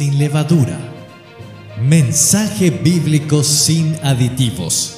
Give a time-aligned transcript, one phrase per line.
[0.00, 0.80] sin levadura.
[1.82, 4.96] Mensaje bíblico sin aditivos.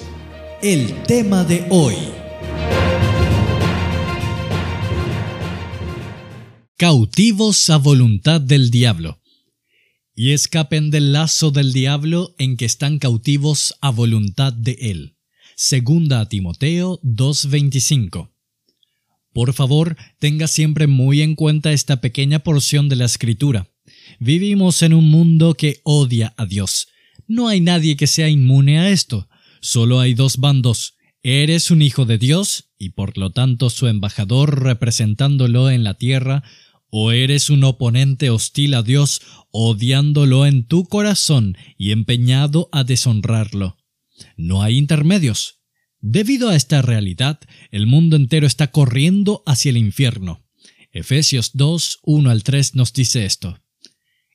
[0.63, 1.97] El tema de hoy.
[6.77, 9.21] Cautivos a voluntad del diablo.
[10.15, 15.17] Y escapen del lazo del diablo en que están cautivos a voluntad de él.
[15.57, 18.31] Segunda a Timoteo 2:25.
[19.33, 23.72] Por favor, tenga siempre muy en cuenta esta pequeña porción de la escritura.
[24.19, 26.89] Vivimos en un mundo que odia a Dios.
[27.27, 29.29] No hay nadie que sea inmune a esto.
[29.61, 30.97] Solo hay dos bandos.
[31.23, 36.43] Eres un hijo de Dios y por lo tanto su embajador representándolo en la tierra,
[36.91, 43.79] o eres un oponente hostil a Dios, odiándolo en tu corazón y empeñado a deshonrarlo.
[44.37, 45.61] No hay intermedios.
[46.01, 50.45] Debido a esta realidad, el mundo entero está corriendo hacia el infierno.
[50.91, 53.59] Efesios 2, 1 al 3 nos dice esto.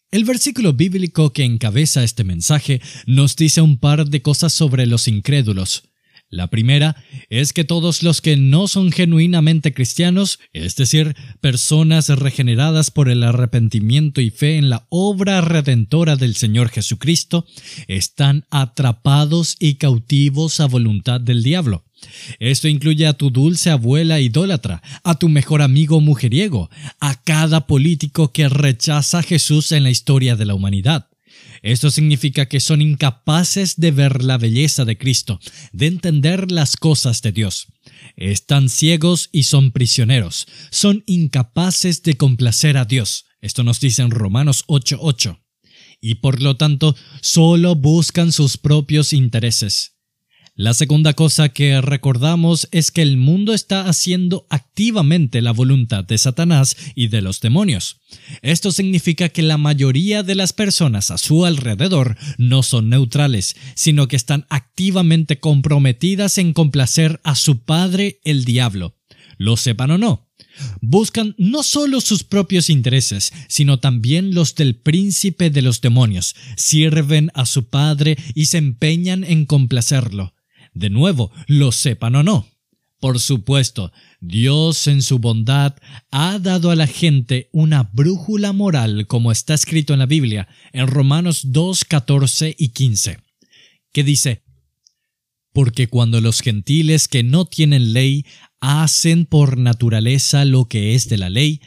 [0.09, 5.09] El versículo bíblico que encabeza este mensaje nos dice un par de cosas sobre los
[5.09, 5.83] incrédulos.
[6.29, 6.95] La primera
[7.29, 13.23] es que todos los que no son genuinamente cristianos, es decir, personas regeneradas por el
[13.23, 17.45] arrepentimiento y fe en la obra redentora del Señor Jesucristo,
[17.87, 21.86] están atrapados y cautivos a voluntad del diablo.
[22.39, 28.31] Esto incluye a tu dulce abuela idólatra, a tu mejor amigo mujeriego, a cada político
[28.31, 31.09] que rechaza a Jesús en la historia de la humanidad.
[31.61, 35.39] Esto significa que son incapaces de ver la belleza de Cristo,
[35.71, 37.67] de entender las cosas de Dios.
[38.15, 40.47] Están ciegos y son prisioneros.
[40.71, 43.25] Son incapaces de complacer a Dios.
[43.41, 45.39] Esto nos dice en Romanos 8:8.
[45.99, 49.96] Y por lo tanto, solo buscan sus propios intereses.
[50.59, 56.17] La segunda cosa que recordamos es que el mundo está haciendo activamente la voluntad de
[56.17, 57.97] Satanás y de los demonios.
[58.41, 64.07] Esto significa que la mayoría de las personas a su alrededor no son neutrales, sino
[64.07, 68.95] que están activamente comprometidas en complacer a su padre el diablo.
[69.37, 70.27] Lo sepan o no,
[70.81, 77.29] buscan no solo sus propios intereses, sino también los del príncipe de los demonios, sirven
[77.35, 80.33] a su padre y se empeñan en complacerlo.
[80.77, 82.47] De nuevo, lo sepan o no.
[82.99, 85.75] Por supuesto, Dios en su bondad
[86.11, 90.87] ha dado a la gente una brújula moral como está escrito en la Biblia, en
[90.87, 93.19] Romanos 2, 14 y 15,
[93.91, 94.43] que dice,
[95.51, 98.25] Porque cuando los gentiles que no tienen ley
[98.59, 101.61] hacen por naturaleza lo que es de la ley,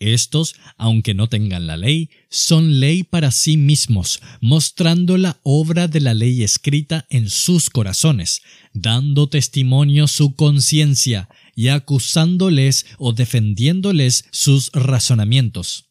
[0.00, 6.00] estos, aunque no tengan la ley, son ley para sí mismos, mostrando la obra de
[6.00, 14.72] la ley escrita en sus corazones, dando testimonio su conciencia y acusándoles o defendiéndoles sus
[14.72, 15.90] razonamientos.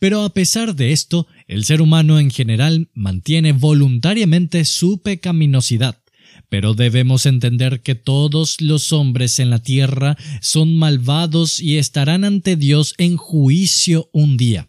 [0.00, 6.02] Pero a pesar de esto, el ser humano en general mantiene voluntariamente su pecaminosidad,
[6.48, 12.56] pero debemos entender que todos los hombres en la tierra son malvados y estarán ante
[12.56, 14.68] Dios en juicio un día,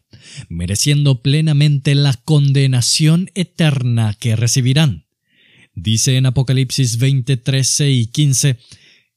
[0.50, 5.06] mereciendo plenamente la condenación eterna que recibirán.
[5.74, 8.58] Dice en Apocalipsis 20, 13 y 15,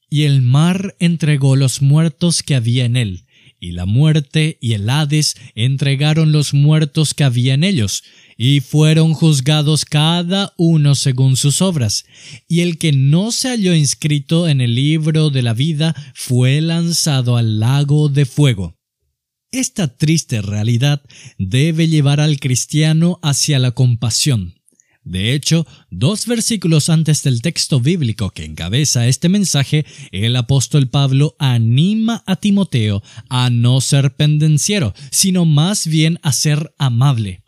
[0.08, 3.24] Y el mar entregó los muertos que había en él,
[3.58, 8.04] y la muerte y el Hades entregaron los muertos que había en ellos,
[8.36, 12.04] y fueron juzgados cada uno según sus obras,
[12.48, 17.36] y el que no se halló inscrito en el libro de la vida fue lanzado
[17.36, 18.76] al lago de fuego.
[19.50, 21.02] Esta triste realidad
[21.38, 24.54] debe llevar al cristiano hacia la compasión.
[25.04, 31.36] De hecho, dos versículos antes del texto bíblico que encabeza este mensaje, el apóstol Pablo
[31.38, 37.43] anima a Timoteo a no ser pendenciero, sino más bien a ser amable.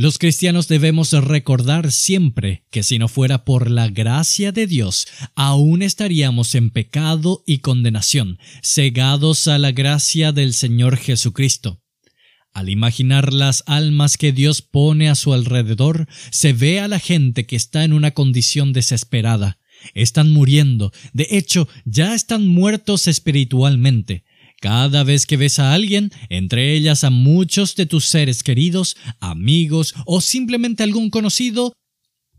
[0.00, 5.82] Los cristianos debemos recordar siempre que si no fuera por la gracia de Dios, aún
[5.82, 11.82] estaríamos en pecado y condenación, cegados a la gracia del Señor Jesucristo.
[12.54, 17.44] Al imaginar las almas que Dios pone a su alrededor, se ve a la gente
[17.44, 19.58] que está en una condición desesperada.
[19.92, 24.24] Están muriendo, de hecho, ya están muertos espiritualmente.
[24.60, 29.94] Cada vez que ves a alguien, entre ellas a muchos de tus seres queridos, amigos
[30.04, 31.72] o simplemente algún conocido,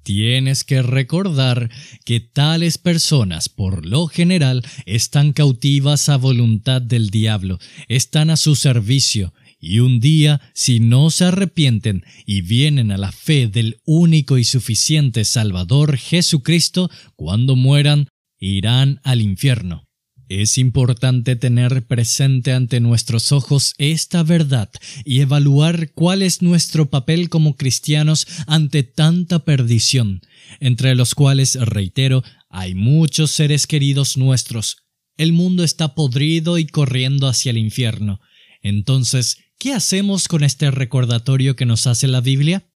[0.04, 1.70] Tienes que recordar
[2.06, 8.56] que tales personas, por lo general, están cautivas a voluntad del diablo, están a su
[8.56, 14.40] servicio, y un día, si no se arrepienten y vienen a la fe del único
[14.40, 18.08] y suficiente Salvador Jesucristo, cuando mueran,
[18.40, 19.84] irán al infierno.
[20.34, 24.72] Es importante tener presente ante nuestros ojos esta verdad
[25.04, 30.22] y evaluar cuál es nuestro papel como cristianos ante tanta perdición,
[30.62, 34.78] entre los cuales, reitero, hay muchos seres queridos nuestros.
[35.18, 38.22] El mundo está podrido y corriendo hacia el infierno.
[38.62, 42.71] Entonces, ¿qué hacemos con este recordatorio que nos hace la Biblia?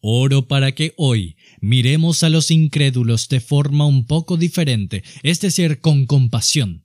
[0.00, 5.80] Oro para que hoy miremos a los incrédulos de forma un poco diferente, es decir,
[5.80, 6.84] con compasión.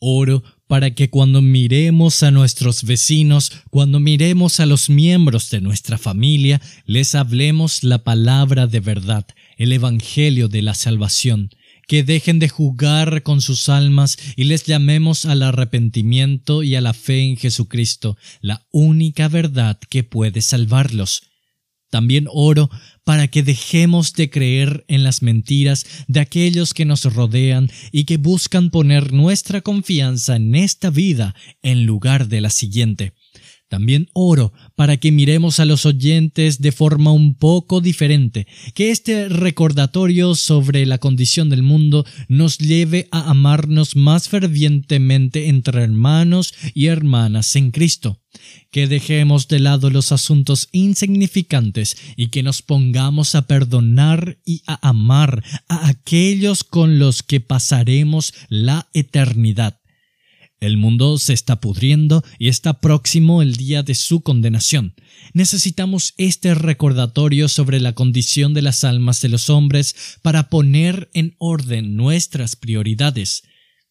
[0.00, 5.98] Oro para que cuando miremos a nuestros vecinos, cuando miremos a los miembros de nuestra
[5.98, 9.26] familia, les hablemos la palabra de verdad,
[9.56, 11.50] el Evangelio de la salvación,
[11.86, 16.94] que dejen de jugar con sus almas y les llamemos al arrepentimiento y a la
[16.94, 21.29] fe en Jesucristo, la única verdad que puede salvarlos.
[21.90, 22.70] También oro
[23.04, 28.16] para que dejemos de creer en las mentiras de aquellos que nos rodean y que
[28.16, 33.12] buscan poner nuestra confianza en esta vida en lugar de la siguiente.
[33.70, 39.28] También oro para que miremos a los oyentes de forma un poco diferente, que este
[39.28, 46.86] recordatorio sobre la condición del mundo nos lleve a amarnos más fervientemente entre hermanos y
[46.86, 48.20] hermanas en Cristo,
[48.72, 54.88] que dejemos de lado los asuntos insignificantes y que nos pongamos a perdonar y a
[54.88, 59.79] amar a aquellos con los que pasaremos la eternidad
[60.60, 64.94] el mundo se está pudriendo y está próximo el día de su condenación.
[65.32, 71.34] Necesitamos este recordatorio sobre la condición de las almas de los hombres para poner en
[71.38, 73.42] orden nuestras prioridades.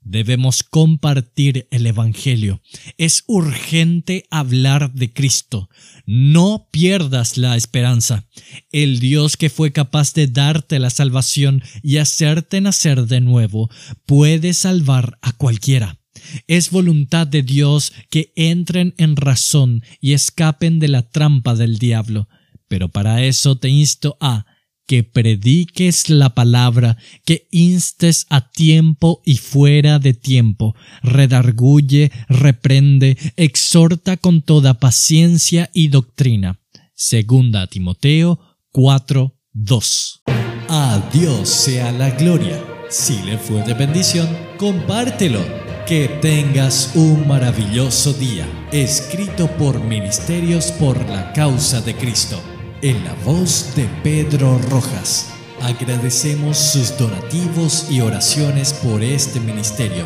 [0.02, 2.62] Debemos compartir el Evangelio.
[2.98, 5.70] Es urgente hablar de Cristo.
[6.06, 8.26] No pierdas la esperanza.
[8.72, 13.70] El Dios que fue capaz de darte la salvación y hacerte nacer de nuevo
[14.06, 15.99] puede salvar a cualquiera.
[16.48, 22.28] Es voluntad de Dios que entren en razón y escapen de la trampa del diablo.
[22.68, 24.46] Pero para eso te insto a
[24.90, 34.18] que prediques la palabra, que instes a tiempo y fuera de tiempo, redarguye, reprende, exhorta
[34.18, 36.60] con toda paciencia y doctrina.
[36.96, 38.40] Segunda Timoteo
[38.72, 40.22] 4, 2.
[40.70, 42.60] A Dios sea la gloria.
[42.90, 44.28] Si le fue de bendición,
[44.58, 45.59] compártelo
[45.90, 52.40] que tengas un maravilloso día, escrito por Ministerios por la Causa de Cristo,
[52.84, 55.32] en la voz de Pedro Rojas.
[55.64, 60.06] Agradecemos sus donativos y oraciones por este ministerio.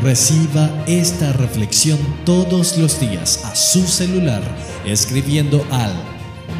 [0.00, 4.44] Reciba esta reflexión todos los días a su celular
[4.84, 5.92] escribiendo al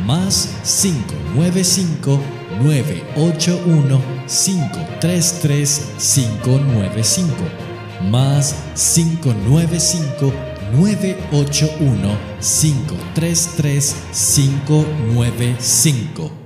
[0.04, 2.20] más 595
[2.60, 7.69] 981 533 595
[8.02, 10.32] más 595
[10.72, 16.39] 981 533 595.